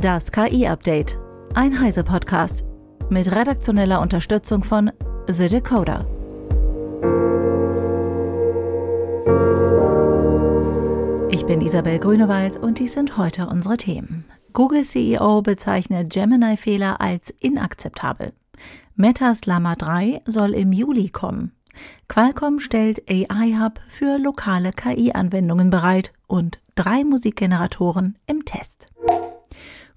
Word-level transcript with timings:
Das 0.00 0.30
KI-Update. 0.30 1.18
Ein 1.54 1.80
Heise-Podcast. 1.80 2.64
Mit 3.08 3.32
redaktioneller 3.32 4.02
Unterstützung 4.02 4.62
von 4.62 4.92
The 5.26 5.48
Decoder. 5.48 6.04
Ich 11.30 11.46
bin 11.46 11.62
Isabel 11.62 11.98
Grünewald 11.98 12.58
und 12.58 12.78
dies 12.78 12.92
sind 12.92 13.16
heute 13.16 13.46
unsere 13.46 13.78
Themen. 13.78 14.26
Google 14.52 14.84
CEO 14.84 15.40
bezeichnet 15.40 16.12
Gemini-Fehler 16.12 17.00
als 17.00 17.30
inakzeptabel. 17.40 18.34
Metas 18.96 19.46
Llama 19.46 19.76
3 19.76 20.20
soll 20.26 20.52
im 20.52 20.74
Juli 20.74 21.08
kommen. 21.08 21.52
Qualcomm 22.06 22.60
stellt 22.60 23.02
AI 23.10 23.54
Hub 23.58 23.80
für 23.88 24.18
lokale 24.18 24.72
KI-Anwendungen 24.72 25.70
bereit 25.70 26.12
und 26.26 26.58
drei 26.74 27.02
Musikgeneratoren 27.02 28.18
im 28.26 28.44
Test. 28.44 28.88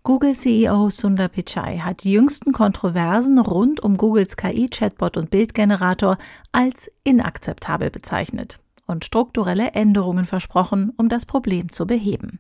Google 0.04 0.34
CEO 0.34 0.90
Sundar 0.90 1.28
Pichai 1.28 1.80
hat 1.80 2.04
die 2.04 2.14
jüngsten 2.14 2.54
Kontroversen 2.54 3.38
rund 3.38 3.82
um 3.82 3.98
Googles 3.98 4.38
KI-Chatbot 4.38 5.18
und 5.18 5.30
Bildgenerator 5.30 6.18
als 6.52 6.90
inakzeptabel 7.04 7.90
bezeichnet 7.90 8.60
und 8.88 9.06
strukturelle 9.06 9.72
Änderungen 9.72 10.26
versprochen, 10.26 10.94
um 10.98 11.10
das 11.10 11.26
Problem 11.26 11.72
zu 11.72 11.86
beheben. 11.86 12.40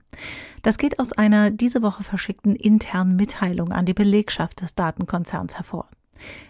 Das 0.63 0.77
geht 0.77 0.99
aus 0.99 1.13
einer 1.13 1.51
diese 1.51 1.83
Woche 1.83 2.03
verschickten 2.03 2.55
internen 2.55 3.17
Mitteilung 3.17 3.71
an 3.71 3.85
die 3.85 3.93
Belegschaft 3.93 4.61
des 4.61 4.73
Datenkonzerns 4.73 5.57
hervor. 5.57 5.89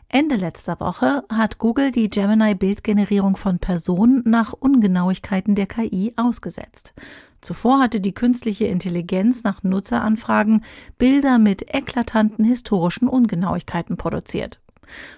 Ende 0.07 0.35
letzter 0.35 0.79
Woche 0.79 1.23
hat 1.29 1.57
Google 1.57 1.91
die 1.91 2.09
Gemini-Bildgenerierung 2.09 3.35
von 3.35 3.59
Personen 3.59 4.23
nach 4.25 4.53
Ungenauigkeiten 4.53 5.55
der 5.55 5.67
KI 5.67 6.13
ausgesetzt. 6.15 6.93
Zuvor 7.41 7.79
hatte 7.79 8.01
die 8.01 8.13
künstliche 8.13 8.65
Intelligenz 8.65 9.43
nach 9.43 9.63
Nutzeranfragen 9.63 10.63
Bilder 10.97 11.39
mit 11.39 11.73
eklatanten 11.73 12.43
historischen 12.45 13.07
Ungenauigkeiten 13.07 13.97
produziert. 13.97 14.59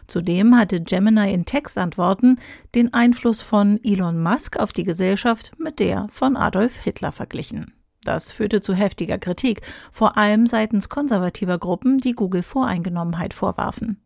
Zudem 0.07 0.57
hatte 0.57 0.81
Gemini 0.81 1.33
in 1.33 1.45
Textantworten 1.45 2.39
den 2.75 2.93
Einfluss 2.93 3.41
von 3.41 3.79
Elon 3.83 4.21
Musk 4.21 4.57
auf 4.57 4.73
die 4.73 4.83
Gesellschaft 4.83 5.53
mit 5.57 5.79
der 5.79 6.07
von 6.11 6.35
Adolf 6.35 6.77
Hitler 6.77 7.11
verglichen. 7.11 7.73
Das 8.03 8.31
führte 8.31 8.61
zu 8.61 8.73
heftiger 8.73 9.19
Kritik, 9.19 9.61
vor 9.91 10.17
allem 10.17 10.47
seitens 10.47 10.89
konservativer 10.89 11.59
Gruppen, 11.59 11.99
die 11.99 12.13
Google 12.13 12.41
Voreingenommenheit 12.41 13.33
vorwarfen. 13.35 14.01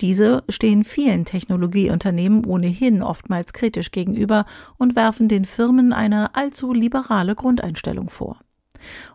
Diese 0.00 0.44
stehen 0.48 0.84
vielen 0.84 1.24
Technologieunternehmen 1.24 2.44
ohnehin 2.44 3.02
oftmals 3.02 3.52
kritisch 3.52 3.90
gegenüber 3.90 4.46
und 4.78 4.94
werfen 4.94 5.28
den 5.28 5.44
Firmen 5.44 5.92
eine 5.92 6.36
allzu 6.36 6.72
liberale 6.72 7.34
Grundeinstellung 7.34 8.10
vor. 8.10 8.38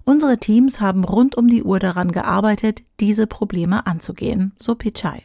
Unsere 0.04 0.38
Teams 0.38 0.82
haben 0.82 1.04
rund 1.04 1.36
um 1.36 1.48
die 1.48 1.64
Uhr 1.64 1.80
daran 1.80 2.12
gearbeitet, 2.12 2.84
diese 3.00 3.28
Probleme 3.28 3.88
anzugehen, 3.88 4.54
so 4.60 4.76
Pichai. 4.76 5.24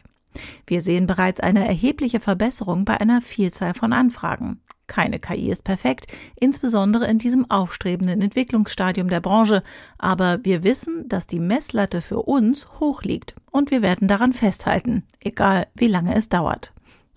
Wir 0.65 0.81
sehen 0.81 1.07
bereits 1.07 1.39
eine 1.39 1.65
erhebliche 1.67 2.19
Verbesserung 2.19 2.85
bei 2.85 2.99
einer 2.99 3.21
Vielzahl 3.21 3.73
von 3.73 3.93
Anfragen. 3.93 4.61
Keine 4.93 5.17
KI 5.17 5.49
ist 5.49 5.63
perfekt, 5.63 6.05
insbesondere 6.35 7.07
in 7.07 7.17
diesem 7.17 7.49
aufstrebenden 7.49 8.21
Entwicklungsstadium 8.21 9.09
der 9.09 9.21
Branche, 9.21 9.63
aber 9.97 10.45
wir 10.45 10.63
wissen, 10.63 11.09
dass 11.09 11.25
die 11.25 11.39
Messlatte 11.39 11.99
für 11.99 12.21
uns 12.21 12.67
hoch 12.79 13.01
liegt 13.01 13.33
und 13.49 13.71
wir 13.71 13.81
werden 13.81 14.07
daran 14.07 14.33
festhalten, 14.33 15.01
egal 15.19 15.65
wie 15.73 15.87
lange 15.87 16.13
es 16.13 16.29
dauert. 16.29 16.73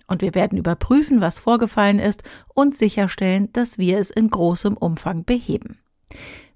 Und 0.07 0.23
wir 0.23 0.33
werden 0.33 0.57
überprüfen, 0.57 1.21
was 1.21 1.37
vorgefallen 1.37 1.99
ist 1.99 2.23
und 2.55 2.75
sicherstellen, 2.75 3.53
dass 3.53 3.77
wir 3.77 3.99
es 3.99 4.09
in 4.09 4.31
großem 4.31 4.75
Umfang 4.75 5.23
beheben. 5.23 5.77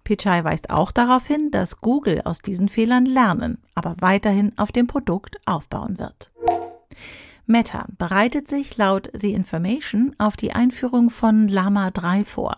Pichai 0.03 0.44
weist 0.44 0.72
auch 0.72 0.92
darauf 0.92 1.27
hin, 1.27 1.52
dass 1.52 1.81
Google 1.81 2.22
aus 2.25 2.42
diesen 2.42 2.67
Fehlern 2.67 3.05
lernen, 3.05 3.59
aber 3.75 3.94
weiterhin 3.99 4.58
auf 4.58 4.72
dem 4.72 4.88
Produkt 4.88 5.39
aufbauen 5.45 5.99
wird. 5.99 6.31
Meta 7.52 7.85
bereitet 7.97 8.47
sich 8.47 8.77
laut 8.77 9.09
The 9.14 9.33
Information 9.33 10.15
auf 10.17 10.37
die 10.37 10.53
Einführung 10.53 11.09
von 11.09 11.49
Lama 11.49 11.92
3 11.92 12.23
vor. 12.23 12.55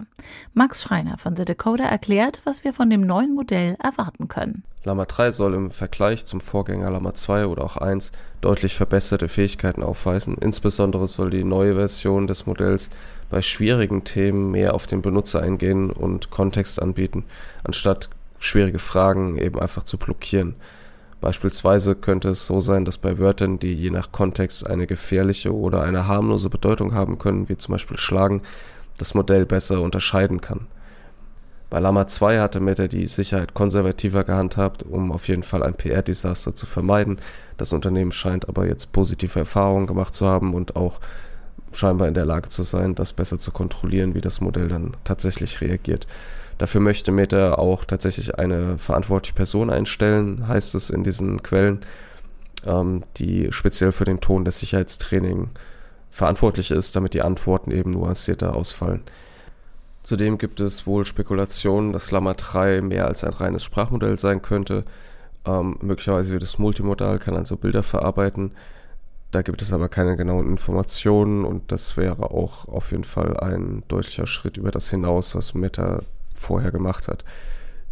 Max 0.54 0.84
Schreiner 0.84 1.18
von 1.18 1.36
The 1.36 1.46
Decoder 1.46 1.86
erklärt, 1.86 2.42
was 2.44 2.64
wir 2.64 2.74
von 2.74 2.92
dem 2.92 3.02
neuen 3.02 3.34
Modell 3.34 3.76
erwarten 3.82 4.28
können. 4.28 4.64
Lama 4.84 5.06
3 5.06 5.32
soll 5.32 5.56
im 5.56 5.72
Vergleich 5.72 6.28
zum 6.28 6.42
Vorgänger 6.42 6.92
Lama 6.92 7.16
2 7.16 7.48
oder 7.48 7.64
auch 7.64 7.78
1 7.78 8.12
deutlich 8.42 8.76
verbesserte 8.76 9.30
Fähigkeiten 9.30 9.82
aufweisen. 9.82 10.38
Insbesondere 10.40 11.08
soll 11.08 11.32
die 11.32 11.44
neue 11.44 11.74
Version 11.74 12.28
des 12.28 12.46
Modells 12.46 12.92
bei 13.32 13.42
schwierigen 13.42 14.04
Themen 14.04 14.52
mehr 14.52 14.76
auf 14.76 14.86
den 14.86 15.02
Benutzer 15.02 15.42
eingehen 15.42 15.90
und 15.90 16.30
Kontext 16.30 16.80
anbieten, 16.80 17.26
anstatt 17.64 18.12
schwierige 18.38 18.80
Fragen 18.80 19.40
eben 19.40 19.60
einfach 19.60 19.86
zu 19.86 19.98
blockieren. 19.98 20.54
Beispielsweise 21.24 21.96
könnte 21.96 22.28
es 22.32 22.46
so 22.48 22.60
sein, 22.60 22.84
dass 22.84 22.98
bei 22.98 23.18
Wörtern, 23.18 23.58
die 23.58 23.74
je 23.74 23.92
nach 23.92 24.12
Kontext 24.12 24.68
eine 24.68 24.88
gefährliche 24.88 25.56
oder 25.56 25.82
eine 25.82 26.06
harmlose 26.06 26.50
Bedeutung 26.50 26.94
haben 26.94 27.18
können, 27.18 27.48
wie 27.48 27.56
zum 27.56 27.72
Beispiel 27.72 27.98
schlagen, 27.98 28.42
das 28.98 29.14
Modell 29.14 29.46
besser 29.46 29.80
unterscheiden 29.80 30.42
kann. 30.42 30.68
Bei 31.70 31.80
Lama 31.80 32.08
2 32.08 32.42
hatte 32.42 32.60
Meta 32.60 32.90
die 32.90 33.08
Sicherheit 33.08 33.54
konservativer 33.54 34.26
gehandhabt, 34.26 34.84
um 34.84 35.14
auf 35.14 35.30
jeden 35.30 35.44
Fall 35.44 35.64
ein 35.64 35.76
PR-Desaster 35.76 36.56
zu 36.56 36.66
vermeiden. 36.66 37.22
Das 37.56 37.72
Unternehmen 37.72 38.12
scheint 38.12 38.50
aber 38.50 38.68
jetzt 38.68 38.92
positive 38.92 39.40
Erfahrungen 39.40 39.88
gemacht 39.88 40.14
zu 40.14 40.28
haben 40.28 40.54
und 40.54 40.76
auch 40.76 41.00
scheinbar 41.78 42.08
in 42.08 42.14
der 42.14 42.26
Lage 42.26 42.50
zu 42.50 42.64
sein, 42.64 42.96
das 42.96 43.14
besser 43.14 43.40
zu 43.40 43.52
kontrollieren, 43.52 44.16
wie 44.16 44.22
das 44.22 44.42
Modell 44.42 44.68
dann 44.68 44.96
tatsächlich 45.04 45.62
reagiert. 45.62 46.08
Dafür 46.58 46.82
möchte 46.82 47.12
Meta 47.12 47.56
auch 47.56 47.84
tatsächlich 47.84 48.38
eine 48.38 48.78
verantwortliche 48.78 49.36
Person 49.36 49.70
einstellen, 49.70 50.48
heißt 50.48 50.76
es 50.76 50.90
in 50.90 51.04
diesen 51.04 51.42
Quellen, 51.44 51.82
ähm, 52.66 53.04
die 53.18 53.48
speziell 53.52 53.92
für 53.92 54.06
den 54.06 54.22
Ton 54.22 54.46
des 54.46 54.60
Sicherheitstraining 54.60 55.50
verantwortlich 56.10 56.72
ist, 56.72 56.96
damit 56.96 57.16
die 57.16 57.24
Antworten 57.24 57.72
eben 57.72 57.92
nuancierter 57.92 58.56
ausfallen. 58.56 59.02
Zudem 60.04 60.38
gibt 60.38 60.60
es 60.60 60.86
wohl 60.86 61.06
Spekulationen, 61.06 61.94
dass 61.94 62.12
Llama 62.12 62.34
3 62.34 62.82
mehr 62.82 63.08
als 63.08 63.24
ein 63.24 63.34
reines 63.34 63.64
Sprachmodell 63.64 64.20
sein 64.20 64.42
könnte. 64.42 64.84
Ähm, 65.46 65.78
möglicherweise 65.82 66.34
wird 66.34 66.44
es 66.44 66.60
multimodal, 66.60 67.20
kann 67.20 67.36
also 67.36 67.58
Bilder 67.58 67.84
verarbeiten. 67.84 68.52
Da 69.34 69.42
gibt 69.42 69.64
es 69.64 69.74
aber 69.74 69.90
keine 69.90 70.16
genauen 70.16 70.48
Informationen 70.48 71.44
und 71.44 71.72
das 71.72 71.98
wäre 71.98 72.30
auch 72.30 72.68
auf 72.68 72.92
jeden 72.92 73.04
Fall 73.04 73.36
ein 73.38 73.82
deutlicher 73.88 74.28
Schritt 74.28 74.58
über 74.58 74.70
das 74.70 74.92
hinaus, 74.92 75.34
was 75.34 75.56
Meta 75.56 76.04
vorher 76.36 76.72
gemacht 76.72 77.08
hat. 77.08 77.26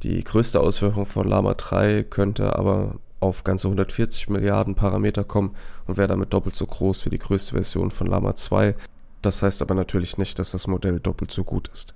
Die 0.03 0.23
größte 0.23 0.59
Auswirkung 0.59 1.07
von 1.07 1.27
Lama 1.27 1.55
3 1.55 2.03
könnte 2.03 2.55
aber 2.55 2.99
auf 3.19 3.43
ganze 3.43 3.69
140 3.69 4.29
Milliarden 4.29 4.75
Parameter 4.75 5.23
kommen 5.23 5.55
und 5.87 5.97
wäre 5.97 6.09
damit 6.09 6.31
doppelt 6.31 6.55
so 6.55 6.67
groß 6.67 7.07
wie 7.07 7.09
die 7.09 7.17
größte 7.17 7.53
Version 7.53 7.89
von 7.89 8.05
Lama 8.05 8.35
2. 8.35 8.75
Das 9.23 9.41
heißt 9.41 9.63
aber 9.63 9.73
natürlich 9.73 10.19
nicht, 10.19 10.37
dass 10.37 10.51
das 10.51 10.67
Modell 10.67 10.99
doppelt 10.99 11.31
so 11.31 11.43
gut 11.43 11.69
ist. 11.69 11.95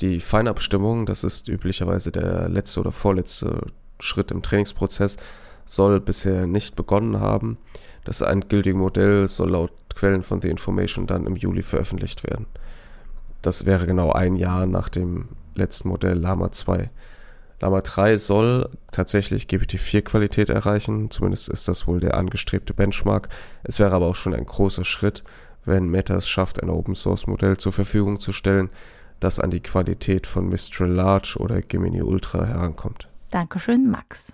Die 0.00 0.18
Feinabstimmung, 0.18 1.06
das 1.06 1.22
ist 1.22 1.46
üblicherweise 1.48 2.10
der 2.10 2.48
letzte 2.48 2.80
oder 2.80 2.90
vorletzte 2.90 3.66
Schritt 4.00 4.32
im 4.32 4.42
Trainingsprozess, 4.42 5.16
soll 5.70 6.00
bisher 6.00 6.46
nicht 6.46 6.74
begonnen 6.74 7.20
haben. 7.20 7.56
Das 8.04 8.20
endgültige 8.22 8.76
Modell 8.76 9.28
soll 9.28 9.50
laut 9.50 9.72
Quellen 9.94 10.22
von 10.22 10.40
The 10.42 10.48
Information 10.48 11.06
dann 11.06 11.26
im 11.26 11.36
Juli 11.36 11.62
veröffentlicht 11.62 12.24
werden. 12.24 12.46
Das 13.42 13.66
wäre 13.66 13.86
genau 13.86 14.12
ein 14.12 14.36
Jahr 14.36 14.66
nach 14.66 14.88
dem 14.88 15.28
letzten 15.54 15.88
Modell 15.88 16.18
Lama 16.18 16.50
2. 16.50 16.90
Lama 17.60 17.82
3 17.82 18.16
soll 18.16 18.70
tatsächlich 18.90 19.46
GPT-4-Qualität 19.46 20.50
erreichen, 20.50 21.10
zumindest 21.10 21.48
ist 21.48 21.68
das 21.68 21.86
wohl 21.86 22.00
der 22.00 22.16
angestrebte 22.16 22.74
Benchmark. 22.74 23.28
Es 23.62 23.78
wäre 23.78 23.92
aber 23.92 24.06
auch 24.06 24.16
schon 24.16 24.34
ein 24.34 24.46
großer 24.46 24.84
Schritt, 24.84 25.22
wenn 25.64 25.88
Meta 25.88 26.16
es 26.16 26.28
schafft, 26.28 26.62
ein 26.62 26.70
Open-Source-Modell 26.70 27.58
zur 27.58 27.72
Verfügung 27.72 28.18
zu 28.18 28.32
stellen, 28.32 28.70
das 29.20 29.38
an 29.38 29.50
die 29.50 29.60
Qualität 29.60 30.26
von 30.26 30.48
Mistral 30.48 30.90
Large 30.90 31.36
oder 31.38 31.60
Gemini 31.60 32.02
Ultra 32.02 32.46
herankommt. 32.46 33.08
Dankeschön, 33.30 33.90
Max. 33.90 34.32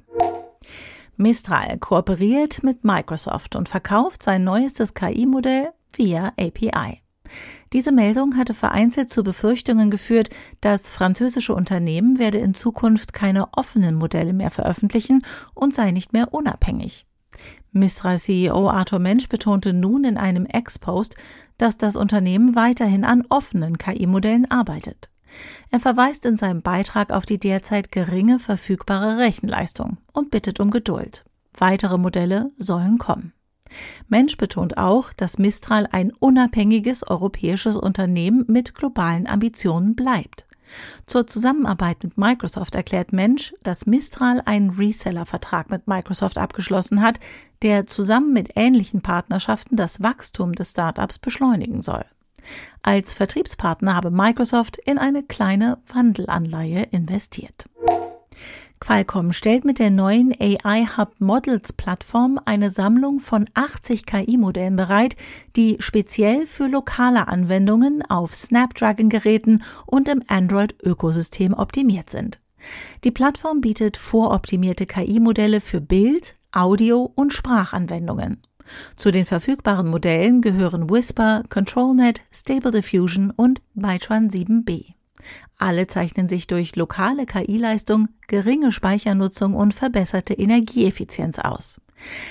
Mistral 1.17 1.79
kooperiert 1.79 2.63
mit 2.63 2.85
Microsoft 2.85 3.57
und 3.57 3.69
verkauft 3.69 4.23
sein 4.23 4.45
neuestes 4.45 4.95
KI-Modell 4.95 5.71
via 5.95 6.29
API. 6.39 7.03
Diese 7.73 7.91
Meldung 7.91 8.37
hatte 8.37 8.55
vereinzelt 8.55 9.11
zu 9.11 9.25
Befürchtungen 9.25 9.91
geführt, 9.91 10.31
das 10.61 10.89
französische 10.89 11.55
Unternehmen 11.55 12.19
werde 12.19 12.39
in 12.39 12.55
Zukunft 12.55 13.13
keine 13.13 13.49
offenen 13.53 13.97
Modelle 13.97 14.33
mehr 14.33 14.51
veröffentlichen 14.51 15.23
und 15.55 15.75
sei 15.75 15.91
nicht 15.91 16.13
mehr 16.13 16.33
unabhängig. 16.33 17.07
Mistral-CEO 17.73 18.71
Arthur 18.71 18.99
Mensch 18.99 19.29
betonte 19.29 19.73
nun 19.73 20.05
in 20.05 20.17
einem 20.17 20.47
Ex-Post, 20.47 21.17
dass 21.59 21.77
das 21.77 21.97
Unternehmen 21.97 22.55
weiterhin 22.55 23.05
an 23.05 23.25
offenen 23.29 23.79
KI-Modellen 23.79 24.51
arbeitet. 24.51 25.11
Er 25.71 25.81
verweist 25.81 26.25
in 26.25 26.37
seinem 26.37 26.63
Beitrag 26.63 27.11
auf 27.11 27.27
die 27.27 27.39
derzeit 27.39 27.93
geringe 27.93 28.39
verfügbare 28.39 29.19
Rechenleistung 29.19 29.99
und 30.13 30.31
bittet 30.31 30.61
um 30.61 30.71
Geduld. 30.71 31.25
Weitere 31.53 31.99
Modelle 31.99 32.51
sollen 32.59 32.99
kommen. 32.99 33.33
Mensch 34.09 34.37
betont 34.37 34.79
auch, 34.79 35.13
dass 35.13 35.39
Mistral 35.39 35.89
ein 35.91 36.13
unabhängiges 36.13 37.03
europäisches 37.03 37.77
Unternehmen 37.77 38.45
mit 38.49 38.75
globalen 38.75 39.27
Ambitionen 39.27 39.97
bleibt. 39.97 40.47
Zur 41.07 41.27
Zusammenarbeit 41.27 42.03
mit 42.03 42.19
Microsoft 42.19 42.75
erklärt 42.75 43.13
Mensch, 43.13 43.55
dass 43.63 43.87
Mistral 43.87 44.43
einen 44.45 44.71
Reseller-Vertrag 44.71 45.71
mit 45.71 45.87
Microsoft 45.87 46.39
abgeschlossen 46.39 47.03
hat, 47.03 47.21
der 47.63 47.87
zusammen 47.87 48.33
mit 48.33 48.53
ähnlichen 48.57 49.01
Partnerschaften 49.01 49.77
das 49.77 50.03
Wachstum 50.03 50.55
des 50.55 50.71
Startups 50.71 51.19
beschleunigen 51.19 51.83
soll. 51.83 52.05
Als 52.83 53.15
Vertriebspartner 53.15 53.95
habe 53.95 54.11
Microsoft 54.11 54.77
in 54.79 54.99
eine 54.99 55.23
kleine 55.23 55.79
Wandelanleihe 55.93 56.85
investiert. 56.91 57.67
Qualcomm 58.79 59.33
stellt 59.33 59.65
mit 59.65 59.79
der 59.79 59.91
neuen 59.91 60.35
AI 60.39 60.87
Hub 60.97 61.15
Models 61.19 61.73
Plattform 61.73 62.39
eine 62.45 62.71
Sammlung 62.71 63.21
von 63.21 63.47
80 63.55 64.05
KI-Modellen 64.05 64.77
bereit, 64.77 65.17
die 65.57 65.77
speziell 65.81 66.47
für 66.47 66.67
lokale 66.67 67.27
Anwendungen 67.27 68.03
auf 68.03 68.35
Snapdragon-Geräten 68.35 69.63
und 69.87 70.09
im 70.09 70.23
Android-Ökosystem 70.27 71.55
optimiert 71.55 72.11
sind. 72.11 72.39
Die 73.05 73.11
Plattform 73.11 73.61
bietet 73.61 73.97
voroptimierte 73.97 74.87
KI-Modelle 74.87 75.61
für 75.61 75.81
Bild, 75.81 76.37
Audio 76.53 77.11
und 77.15 77.33
Sprachanwendungen. 77.33 78.43
Zu 78.97 79.11
den 79.11 79.27
verfügbaren 79.27 79.89
Modellen 79.89 80.41
gehören 80.41 80.91
Whisper, 80.91 81.45
ControlNet, 81.49 82.23
Stable 82.33 82.71
Diffusion 82.71 83.31
und 83.31 83.61
Bytron 83.75 84.29
7b. 84.29 84.95
Alle 85.59 85.87
zeichnen 85.87 86.29
sich 86.29 86.47
durch 86.47 86.77
lokale 86.77 87.27
KI-Leistung, 87.27 88.09
geringe 88.29 88.73
Speichernutzung 88.73 89.55
und 89.55 89.75
verbesserte 89.75 90.35
Energieeffizienz 90.35 91.39
aus. 91.39 91.81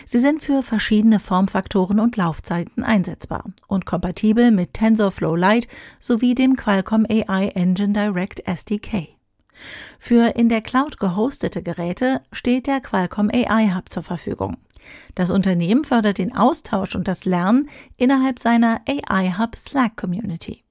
Sie 0.05 0.19
sind 0.19 0.43
für 0.43 0.61
verschiedene 0.61 1.19
Formfaktoren 1.19 1.99
und 1.99 2.17
Laufzeiten 2.17 2.83
einsetzbar 2.83 3.45
und 3.67 3.85
kompatibel 3.85 4.51
mit 4.51 4.75
TensorFlow 4.75 5.35
Lite 5.35 5.67
sowie 5.99 6.35
dem 6.35 6.55
Qualcomm 6.55 7.05
AI 7.09 7.47
Engine 7.55 7.93
Direct 7.93 8.47
SDK. 8.47 9.07
Für 9.97 10.35
in 10.35 10.49
der 10.49 10.61
Cloud 10.61 10.99
gehostete 10.99 11.63
Geräte 11.63 12.21
steht 12.31 12.67
der 12.67 12.81
Qualcomm 12.81 13.31
AI 13.33 13.73
Hub 13.73 13.89
zur 13.89 14.03
Verfügung. 14.03 14.57
Das 15.15 15.31
Unternehmen 15.31 15.83
fördert 15.83 16.17
den 16.17 16.35
Austausch 16.35 16.95
und 16.95 17.07
das 17.07 17.25
Lernen 17.25 17.69
innerhalb 17.97 18.39
seiner 18.39 18.81
AI 18.87 19.35
Hub 19.37 19.55
Slack 19.55 19.97
Community. 19.97 20.65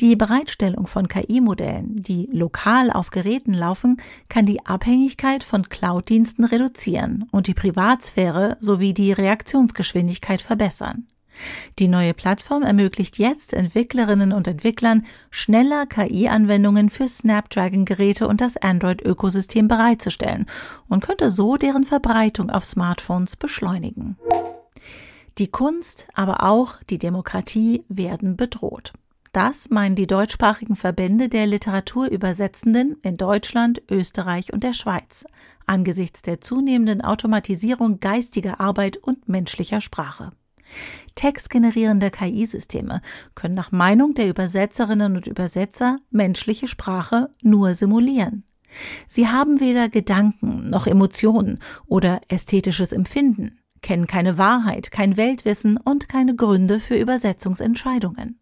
Die 0.00 0.16
Bereitstellung 0.16 0.86
von 0.86 1.08
KI-Modellen, 1.08 1.96
die 1.96 2.28
lokal 2.32 2.90
auf 2.90 3.10
Geräten 3.10 3.54
laufen, 3.54 3.96
kann 4.28 4.44
die 4.44 4.64
Abhängigkeit 4.66 5.42
von 5.42 5.68
Cloud-Diensten 5.68 6.44
reduzieren 6.44 7.26
und 7.30 7.46
die 7.46 7.54
Privatsphäre 7.54 8.58
sowie 8.60 8.92
die 8.92 9.12
Reaktionsgeschwindigkeit 9.12 10.42
verbessern. 10.42 11.06
Die 11.78 11.88
neue 11.88 12.14
Plattform 12.14 12.62
ermöglicht 12.62 13.18
jetzt 13.18 13.52
Entwicklerinnen 13.52 14.32
und 14.32 14.46
Entwicklern, 14.46 15.06
schneller 15.30 15.86
KI-Anwendungen 15.86 16.90
für 16.90 17.08
Snapdragon-Geräte 17.08 18.28
und 18.28 18.40
das 18.40 18.56
Android-Ökosystem 18.56 19.68
bereitzustellen 19.68 20.46
und 20.88 21.04
könnte 21.04 21.30
so 21.30 21.56
deren 21.56 21.84
Verbreitung 21.84 22.50
auf 22.50 22.64
Smartphones 22.64 23.36
beschleunigen. 23.36 24.16
Die 25.38 25.48
Kunst, 25.48 26.08
aber 26.14 26.42
auch 26.44 26.76
die 26.88 26.98
Demokratie 26.98 27.84
werden 27.88 28.36
bedroht. 28.36 28.92
Das 29.32 29.68
meinen 29.68 29.96
die 29.96 30.06
deutschsprachigen 30.06 30.76
Verbände 30.76 31.28
der 31.28 31.46
Literaturübersetzenden 31.46 32.96
in 33.02 33.18
Deutschland, 33.18 33.82
Österreich 33.90 34.54
und 34.54 34.64
der 34.64 34.72
Schweiz 34.72 35.26
angesichts 35.66 36.22
der 36.22 36.40
zunehmenden 36.40 37.02
Automatisierung 37.02 38.00
geistiger 38.00 38.60
Arbeit 38.60 38.96
und 38.96 39.28
menschlicher 39.28 39.80
Sprache. 39.80 40.32
Textgenerierende 41.14 42.10
KI-Systeme 42.10 43.00
können 43.34 43.54
nach 43.54 43.72
Meinung 43.72 44.14
der 44.14 44.28
Übersetzerinnen 44.28 45.16
und 45.16 45.26
Übersetzer 45.26 45.98
menschliche 46.10 46.68
Sprache 46.68 47.30
nur 47.42 47.74
simulieren. 47.74 48.44
Sie 49.06 49.28
haben 49.28 49.60
weder 49.60 49.88
Gedanken 49.88 50.68
noch 50.70 50.86
Emotionen 50.86 51.60
oder 51.86 52.20
ästhetisches 52.28 52.92
Empfinden, 52.92 53.58
kennen 53.80 54.06
keine 54.06 54.38
Wahrheit, 54.38 54.90
kein 54.90 55.16
Weltwissen 55.16 55.76
und 55.78 56.08
keine 56.08 56.34
Gründe 56.34 56.80
für 56.80 56.96
Übersetzungsentscheidungen. 56.96 58.40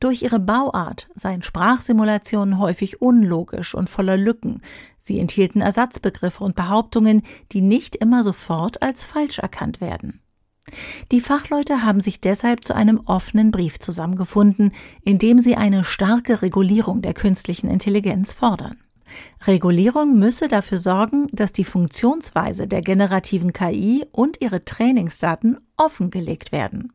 Durch 0.00 0.22
ihre 0.22 0.40
Bauart 0.40 1.08
seien 1.14 1.42
Sprachsimulationen 1.42 2.58
häufig 2.58 3.00
unlogisch 3.00 3.74
und 3.74 3.88
voller 3.88 4.16
Lücken. 4.16 4.60
Sie 4.98 5.20
enthielten 5.20 5.60
Ersatzbegriffe 5.60 6.42
und 6.42 6.56
Behauptungen, 6.56 7.22
die 7.52 7.60
nicht 7.60 7.94
immer 7.96 8.24
sofort 8.24 8.82
als 8.82 9.04
falsch 9.04 9.38
erkannt 9.38 9.80
werden. 9.80 10.21
Die 11.10 11.20
Fachleute 11.20 11.82
haben 11.82 12.00
sich 12.00 12.20
deshalb 12.20 12.64
zu 12.64 12.74
einem 12.74 13.00
offenen 13.04 13.50
Brief 13.50 13.78
zusammengefunden, 13.78 14.72
in 15.02 15.18
dem 15.18 15.38
sie 15.38 15.56
eine 15.56 15.84
starke 15.84 16.42
Regulierung 16.42 17.02
der 17.02 17.14
künstlichen 17.14 17.68
Intelligenz 17.68 18.32
fordern. 18.32 18.78
Regulierung 19.46 20.18
müsse 20.18 20.48
dafür 20.48 20.78
sorgen, 20.78 21.26
dass 21.32 21.52
die 21.52 21.64
Funktionsweise 21.64 22.66
der 22.66 22.80
generativen 22.80 23.52
KI 23.52 24.06
und 24.12 24.40
ihre 24.40 24.64
Trainingsdaten 24.64 25.58
offengelegt 25.76 26.52
werden. 26.52 26.92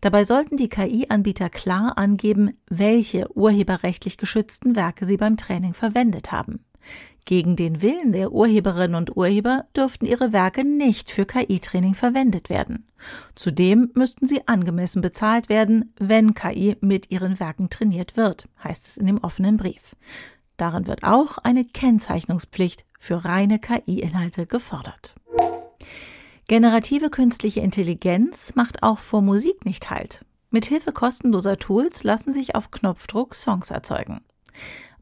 Dabei 0.00 0.24
sollten 0.24 0.56
die 0.56 0.68
KI-Anbieter 0.68 1.48
klar 1.48 1.96
angeben, 1.96 2.56
welche 2.68 3.30
urheberrechtlich 3.36 4.16
geschützten 4.16 4.74
Werke 4.74 5.06
sie 5.06 5.16
beim 5.16 5.36
Training 5.36 5.74
verwendet 5.74 6.32
haben. 6.32 6.64
Gegen 7.24 7.54
den 7.54 7.82
Willen 7.82 8.12
der 8.12 8.32
Urheberinnen 8.32 8.96
und 8.96 9.16
Urheber 9.16 9.66
dürften 9.76 10.06
ihre 10.06 10.32
Werke 10.32 10.64
nicht 10.64 11.12
für 11.12 11.24
KI-Training 11.24 11.94
verwendet 11.94 12.50
werden. 12.50 12.88
Zudem 13.36 13.90
müssten 13.94 14.26
sie 14.26 14.46
angemessen 14.48 15.02
bezahlt 15.02 15.48
werden, 15.48 15.94
wenn 15.98 16.34
KI 16.34 16.76
mit 16.80 17.10
ihren 17.10 17.38
Werken 17.38 17.70
trainiert 17.70 18.16
wird, 18.16 18.48
heißt 18.62 18.88
es 18.88 18.96
in 18.96 19.06
dem 19.06 19.18
offenen 19.18 19.56
Brief. 19.56 19.94
Darin 20.56 20.86
wird 20.86 21.04
auch 21.04 21.38
eine 21.38 21.64
Kennzeichnungspflicht 21.64 22.84
für 22.98 23.24
reine 23.24 23.58
KI-Inhalte 23.58 24.46
gefordert. 24.46 25.14
Generative 26.48 27.08
künstliche 27.08 27.60
Intelligenz 27.60 28.54
macht 28.56 28.82
auch 28.82 28.98
vor 28.98 29.22
Musik 29.22 29.64
nicht 29.64 29.90
Halt. 29.90 30.24
Mithilfe 30.50 30.92
kostenloser 30.92 31.56
Tools 31.56 32.04
lassen 32.04 32.32
sich 32.32 32.54
auf 32.54 32.70
Knopfdruck 32.70 33.34
Songs 33.34 33.70
erzeugen. 33.70 34.20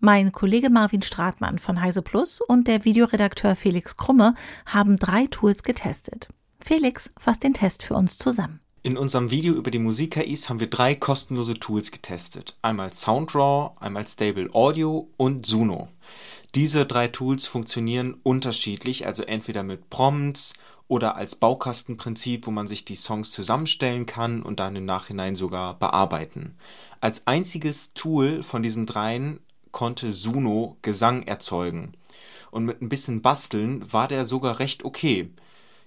Mein 0.03 0.33
Kollege 0.33 0.71
Marvin 0.71 1.03
Stratmann 1.03 1.59
von 1.59 1.83
Heise 1.83 2.01
Plus 2.01 2.41
und 2.41 2.67
der 2.69 2.87
Videoredakteur 2.87 3.55
Felix 3.55 3.99
Krumme 3.99 4.35
haben 4.65 4.97
drei 4.97 5.27
Tools 5.27 5.63
getestet. 5.63 6.29
Felix 6.59 7.11
fasst 7.19 7.43
den 7.43 7.53
Test 7.53 7.83
für 7.83 7.93
uns 7.93 8.17
zusammen. 8.17 8.61
In 8.83 8.97
unserem 8.97 9.31
Video 9.31 9.53
über 9.53 9.71
die 9.71 9.79
Musik-KIs 9.79 10.49
haben 10.49 10.59
wir 10.59 10.71
drei 10.71 10.95
kostenlose 10.95 11.53
Tools 11.61 11.93
getestet. 11.93 12.57
Einmal 12.63 12.95
SoundDraw, 12.95 13.73
einmal 13.79 14.09
Stable 14.09 14.49
Audio 14.55 15.11
und 15.19 15.45
Suno. 15.45 15.89
Diese 16.55 16.87
drei 16.87 17.09
Tools 17.09 17.47
funktionieren 17.47 18.15
unterschiedlich, 18.23 19.07
also 19.07 19.23
entweder 19.25 19.63
mit 19.65 19.91
Prompts 19.91 20.55
oder 20.89 21.17
als 21.17 21.37
Baukastenprinzip, 21.37 22.47
wo 22.47 22.51
man 22.51 22.69
sich 22.69 22.87
die 22.87 22.97
Songs 22.97 23.33
zusammenstellen 23.33 24.07
kann 24.07 24.43
und 24.43 24.61
dann 24.61 24.77
im 24.77 24.87
Nachhinein 24.87 25.35
sogar 25.35 25.79
bearbeiten. 25.79 26.57
Als 27.03 27.27
einziges 27.27 27.93
Tool 27.93 28.43
von 28.43 28.63
diesen 28.63 28.87
dreien 28.87 29.41
konnte 29.73 30.13
Suno 30.13 30.77
Gesang 30.83 31.23
erzeugen. 31.23 31.93
Und 32.51 32.65
mit 32.65 32.83
ein 32.83 32.89
bisschen 32.89 33.23
Basteln 33.23 33.93
war 33.93 34.09
der 34.09 34.25
sogar 34.25 34.59
recht 34.59 34.85
okay 34.85 35.31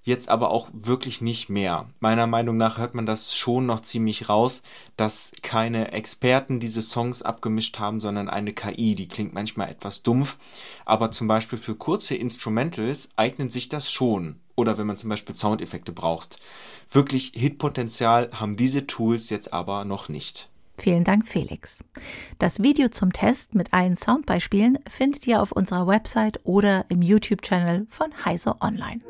jetzt 0.04 0.30
aber 0.30 0.52
auch 0.52 0.70
wirklich 0.74 1.22
nicht 1.22 1.50
mehr. 1.50 1.90
Meiner 2.00 2.28
Meinung 2.28 2.58
nach 2.58 2.78
hört 2.78 2.94
man 2.94 3.06
das 3.06 3.36
schon 3.36 3.66
noch 3.66 3.82
ziemlich 3.82 4.30
raus, 4.30 4.62
dass 4.98 5.32
keine 5.42 5.92
Experten 5.92 6.60
diese 6.60 6.82
Songs 6.82 7.22
abgemischt 7.22 7.80
haben, 7.80 8.00
sondern 8.00 8.30
eine 8.30 8.54
KI. 8.54 8.96
Die 8.96 9.08
klingt 9.08 9.34
manchmal 9.34 9.70
etwas 9.70 10.04
dumpf, 10.04 10.38
aber 10.86 11.12
zum 11.12 11.28
Beispiel 11.28 11.58
für 11.58 11.76
kurze 11.76 12.16
Instrumentals 12.16 13.10
eignet 13.16 13.52
sich 13.52 13.70
das 13.70 13.92
schon. 13.92 14.40
Oder 14.56 14.78
wenn 14.78 14.88
man 14.88 14.98
zum 14.98 15.10
Beispiel 15.10 15.34
Soundeffekte 15.34 15.92
braucht. 15.92 16.40
Wirklich 16.92 17.32
Hitpotenzial 17.34 18.30
haben 18.34 18.56
diese 18.56 18.86
Tools 18.86 19.30
jetzt 19.30 19.52
aber 19.52 19.84
noch 19.84 20.10
nicht. 20.10 20.50
Vielen 20.78 21.04
Dank, 21.04 21.28
Felix. 21.28 21.84
Das 22.40 22.64
Video 22.64 22.90
zum 22.90 23.14
Test 23.14 23.56
mit 23.56 23.74
allen 23.74 23.96
Soundbeispielen 23.96 24.80
findet 24.90 25.28
ihr 25.28 25.42
auf 25.42 25.52
unserer 25.52 25.88
Website 25.88 26.40
oder 26.44 26.86
im 26.90 27.02
YouTube-Channel 27.02 27.86
von 27.90 28.26
Heise 28.26 28.56
Online. 28.62 29.02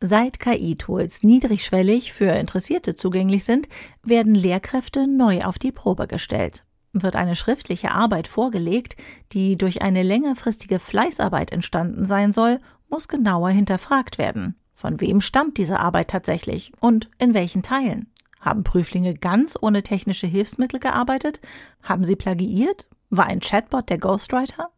Seit 0.00 0.40
KI-Tools 0.40 1.22
niedrigschwellig 1.22 2.12
für 2.12 2.32
Interessierte 2.32 2.94
zugänglich 2.94 3.44
sind, 3.44 3.68
werden 4.02 4.34
Lehrkräfte 4.34 5.06
neu 5.06 5.42
auf 5.44 5.58
die 5.58 5.72
Probe 5.72 6.06
gestellt. 6.06 6.64
Wird 6.92 7.16
eine 7.16 7.36
schriftliche 7.36 7.92
Arbeit 7.92 8.26
vorgelegt, 8.26 8.96
die 9.32 9.56
durch 9.56 9.82
eine 9.82 10.02
längerfristige 10.02 10.78
Fleißarbeit 10.78 11.52
entstanden 11.52 12.06
sein 12.06 12.32
soll, 12.32 12.60
muss 12.88 13.08
genauer 13.08 13.50
hinterfragt 13.50 14.18
werden. 14.18 14.56
Von 14.72 15.00
wem 15.00 15.20
stammt 15.20 15.58
diese 15.58 15.78
Arbeit 15.78 16.08
tatsächlich 16.08 16.72
und 16.80 17.10
in 17.18 17.34
welchen 17.34 17.62
Teilen? 17.62 18.10
Haben 18.40 18.64
Prüflinge 18.64 19.14
ganz 19.14 19.56
ohne 19.60 19.82
technische 19.82 20.26
Hilfsmittel 20.26 20.80
gearbeitet? 20.80 21.40
Haben 21.82 22.04
sie 22.04 22.16
plagiiert? 22.16 22.88
War 23.10 23.26
ein 23.26 23.40
Chatbot 23.40 23.90
der 23.90 23.98
Ghostwriter? 23.98 24.70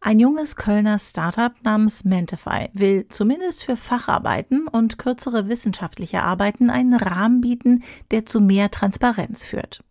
Ein 0.00 0.18
junges 0.18 0.56
Kölner 0.56 0.98
Startup 0.98 1.52
namens 1.62 2.04
Mentify 2.04 2.70
will 2.72 3.06
zumindest 3.08 3.64
für 3.64 3.76
Facharbeiten 3.76 4.66
und 4.66 4.98
kürzere 4.98 5.48
wissenschaftliche 5.48 6.22
Arbeiten 6.22 6.70
einen 6.70 6.94
Rahmen 6.94 7.42
bieten, 7.42 7.82
der 8.10 8.24
zu 8.24 8.40
mehr 8.40 8.70
Transparenz 8.70 9.44
führt. 9.44 9.84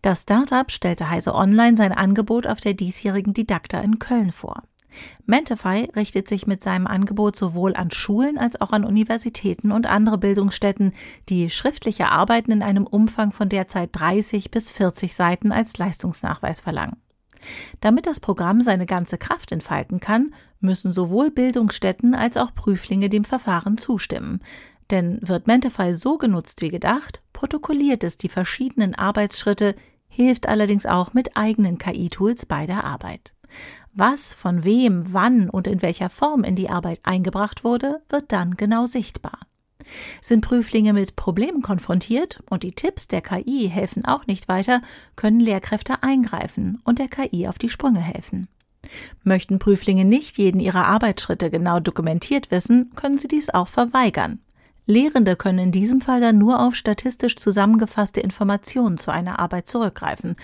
Das 0.00 0.22
Startup 0.22 0.70
stellte 0.70 1.10
Heise 1.10 1.34
Online 1.34 1.76
sein 1.76 1.92
Angebot 1.92 2.46
auf 2.46 2.60
der 2.60 2.74
diesjährigen 2.74 3.34
Didakta 3.34 3.80
in 3.80 3.98
Köln 3.98 4.30
vor. 4.32 4.62
Mentify 5.26 5.88
richtet 5.94 6.28
sich 6.28 6.46
mit 6.46 6.62
seinem 6.62 6.86
Angebot 6.86 7.36
sowohl 7.36 7.74
an 7.74 7.90
Schulen 7.90 8.38
als 8.38 8.60
auch 8.60 8.70
an 8.70 8.84
Universitäten 8.84 9.72
und 9.72 9.86
andere 9.86 10.18
Bildungsstätten, 10.18 10.92
die 11.28 11.50
schriftliche 11.50 12.08
Arbeiten 12.08 12.50
in 12.50 12.62
einem 12.62 12.86
Umfang 12.86 13.32
von 13.32 13.48
derzeit 13.48 13.90
30 13.92 14.50
bis 14.50 14.70
40 14.70 15.14
Seiten 15.14 15.52
als 15.52 15.76
Leistungsnachweis 15.78 16.60
verlangen. 16.60 16.96
Damit 17.80 18.06
das 18.06 18.20
Programm 18.20 18.60
seine 18.60 18.86
ganze 18.86 19.18
Kraft 19.18 19.52
entfalten 19.52 20.00
kann, 20.00 20.34
müssen 20.60 20.92
sowohl 20.92 21.30
Bildungsstätten 21.30 22.14
als 22.14 22.36
auch 22.36 22.54
Prüflinge 22.54 23.08
dem 23.08 23.24
Verfahren 23.24 23.78
zustimmen. 23.78 24.40
Denn 24.90 25.18
wird 25.22 25.46
Mentify 25.46 25.94
so 25.94 26.18
genutzt 26.18 26.62
wie 26.62 26.70
gedacht, 26.70 27.20
protokolliert 27.32 28.02
es 28.04 28.16
die 28.16 28.28
verschiedenen 28.28 28.94
Arbeitsschritte, 28.94 29.74
hilft 30.08 30.48
allerdings 30.48 30.86
auch 30.86 31.12
mit 31.12 31.36
eigenen 31.36 31.78
KI-Tools 31.78 32.46
bei 32.46 32.66
der 32.66 32.84
Arbeit. 32.84 33.32
Was, 33.98 34.32
von 34.32 34.62
wem, 34.62 35.12
wann 35.12 35.50
und 35.50 35.66
in 35.66 35.82
welcher 35.82 36.08
Form 36.08 36.44
in 36.44 36.54
die 36.54 36.70
Arbeit 36.70 37.00
eingebracht 37.02 37.64
wurde, 37.64 38.00
wird 38.08 38.30
dann 38.30 38.56
genau 38.56 38.86
sichtbar. 38.86 39.40
Sind 40.20 40.40
Prüflinge 40.42 40.92
mit 40.92 41.16
Problemen 41.16 41.62
konfrontiert 41.62 42.40
und 42.48 42.62
die 42.62 42.70
Tipps 42.70 43.08
der 43.08 43.22
KI 43.22 43.68
helfen 43.68 44.04
auch 44.04 44.28
nicht 44.28 44.46
weiter, 44.46 44.82
können 45.16 45.40
Lehrkräfte 45.40 46.00
eingreifen 46.04 46.80
und 46.84 47.00
der 47.00 47.08
KI 47.08 47.48
auf 47.48 47.58
die 47.58 47.68
Sprünge 47.68 47.98
helfen. 47.98 48.46
Möchten 49.24 49.58
Prüflinge 49.58 50.04
nicht 50.04 50.38
jeden 50.38 50.60
ihrer 50.60 50.86
Arbeitsschritte 50.86 51.50
genau 51.50 51.80
dokumentiert 51.80 52.52
wissen, 52.52 52.92
können 52.94 53.18
sie 53.18 53.26
dies 53.26 53.50
auch 53.50 53.66
verweigern. 53.66 54.38
Lehrende 54.86 55.34
können 55.34 55.58
in 55.58 55.72
diesem 55.72 56.00
Fall 56.02 56.20
dann 56.20 56.38
nur 56.38 56.60
auf 56.60 56.76
statistisch 56.76 57.34
zusammengefasste 57.34 58.20
Informationen 58.20 58.96
zu 58.96 59.10
einer 59.10 59.40
Arbeit 59.40 59.66
zurückgreifen. 59.66 60.36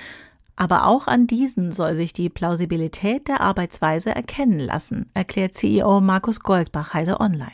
Aber 0.57 0.87
auch 0.87 1.07
an 1.07 1.27
diesen 1.27 1.73
soll 1.73 1.95
sich 1.95 2.13
die 2.13 2.29
Plausibilität 2.29 3.29
der 3.29 3.41
Arbeitsweise 3.41 4.15
erkennen 4.15 4.61
lassen, 4.61 5.11
erklärt 5.15 5.55
CEO 5.55 6.01
Markus 6.01 6.41
Goldbach 6.41 6.95
Heise 6.95 7.21
Online. 7.21 7.53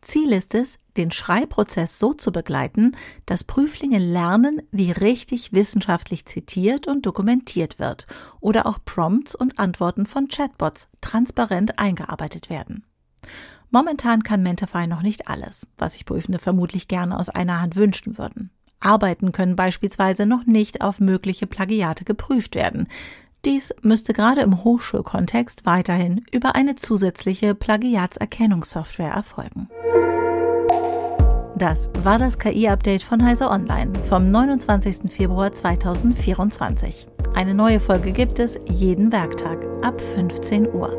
Ziel 0.00 0.32
ist 0.32 0.54
es, 0.54 0.78
den 0.96 1.10
Schreibprozess 1.10 1.98
so 1.98 2.14
zu 2.14 2.30
begleiten, 2.30 2.96
dass 3.26 3.44
Prüflinge 3.44 3.98
lernen, 3.98 4.62
wie 4.70 4.92
richtig 4.92 5.52
wissenschaftlich 5.52 6.26
zitiert 6.26 6.86
und 6.86 7.04
dokumentiert 7.06 7.78
wird 7.78 8.06
oder 8.40 8.66
auch 8.66 8.78
Prompts 8.84 9.34
und 9.34 9.58
Antworten 9.58 10.06
von 10.06 10.28
Chatbots 10.28 10.88
transparent 11.00 11.78
eingearbeitet 11.78 12.48
werden. 12.48 12.84
Momentan 13.70 14.22
kann 14.22 14.44
Mentify 14.44 14.86
noch 14.86 15.02
nicht 15.02 15.26
alles, 15.26 15.66
was 15.76 15.94
sich 15.94 16.04
Prüfende 16.04 16.38
vermutlich 16.38 16.86
gerne 16.86 17.18
aus 17.18 17.28
einer 17.28 17.60
Hand 17.60 17.74
wünschen 17.74 18.16
würden. 18.16 18.50
Arbeiten 18.80 19.32
können 19.32 19.56
beispielsweise 19.56 20.26
noch 20.26 20.46
nicht 20.46 20.80
auf 20.80 21.00
mögliche 21.00 21.46
Plagiate 21.46 22.04
geprüft 22.04 22.54
werden. 22.54 22.88
Dies 23.44 23.74
müsste 23.82 24.12
gerade 24.12 24.40
im 24.40 24.64
Hochschulkontext 24.64 25.66
weiterhin 25.66 26.24
über 26.32 26.56
eine 26.56 26.74
zusätzliche 26.74 27.54
Plagiatserkennungssoftware 27.54 29.12
erfolgen. 29.12 29.68
Das 31.56 31.88
war 32.02 32.18
das 32.18 32.38
KI-Update 32.38 33.02
von 33.02 33.24
Heise 33.24 33.48
Online 33.48 33.92
vom 34.04 34.30
29. 34.30 35.10
Februar 35.10 35.52
2024. 35.52 37.06
Eine 37.34 37.54
neue 37.54 37.80
Folge 37.80 38.12
gibt 38.12 38.38
es 38.38 38.60
jeden 38.68 39.10
Werktag 39.10 39.64
ab 39.82 40.00
15 40.00 40.68
Uhr. 40.74 40.90